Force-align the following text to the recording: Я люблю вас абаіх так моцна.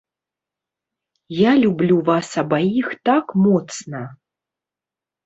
Я 1.39 1.51
люблю 1.63 1.97
вас 2.07 2.29
абаіх 2.43 2.87
так 3.11 3.25
моцна. 3.43 4.01